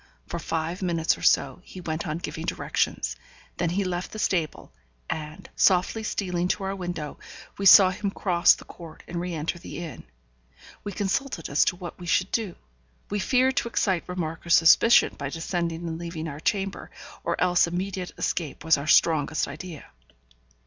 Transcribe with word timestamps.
For 0.25 0.39
five 0.39 0.81
minutes 0.81 1.15
or 1.15 1.21
so 1.21 1.61
he 1.63 1.79
went 1.79 2.07
on 2.07 2.17
giving 2.17 2.45
directions. 2.45 3.15
Then 3.57 3.69
he 3.69 3.83
left 3.83 4.11
the 4.11 4.17
stable, 4.17 4.73
and, 5.07 5.47
softly 5.55 6.01
stealing 6.01 6.47
to 6.47 6.63
our 6.63 6.75
window, 6.75 7.19
we 7.59 7.67
saw 7.67 7.91
him 7.91 8.09
cross 8.09 8.55
the 8.55 8.65
court 8.65 9.03
and 9.07 9.21
re 9.21 9.35
enter 9.35 9.59
the 9.59 9.77
inn. 9.77 10.05
We 10.83 10.91
consulted 10.91 11.49
as 11.49 11.63
to 11.65 11.75
what 11.75 11.99
we 11.99 12.07
should 12.07 12.31
do. 12.31 12.55
We 13.11 13.19
feared 13.19 13.57
to 13.57 13.67
excite 13.67 14.09
remark 14.09 14.43
or 14.43 14.49
suspicion 14.49 15.13
by 15.19 15.29
descending 15.29 15.87
and 15.87 15.99
leaving 15.99 16.27
our 16.27 16.39
chamber, 16.39 16.89
or 17.23 17.39
else 17.39 17.67
immediate 17.67 18.11
escape 18.17 18.63
was 18.65 18.79
our 18.79 18.87
strongest 18.87 19.47
idea. 19.47 19.85